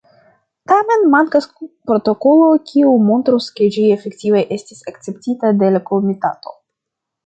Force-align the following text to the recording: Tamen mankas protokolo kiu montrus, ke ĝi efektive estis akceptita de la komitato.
Tamen 0.69 1.03
mankas 1.15 1.47
protokolo 1.91 2.49
kiu 2.71 2.95
montrus, 3.11 3.53
ke 3.61 3.71
ĝi 3.77 3.87
efektive 3.99 4.45
estis 4.59 4.85
akceptita 4.95 5.57
de 5.63 5.75
la 5.79 5.87
komitato. 5.95 6.61